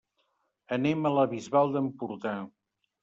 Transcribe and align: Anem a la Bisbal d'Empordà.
Anem 0.77 1.05
a 1.05 1.11
la 1.17 1.25
Bisbal 1.35 1.77
d'Empordà. 1.77 2.33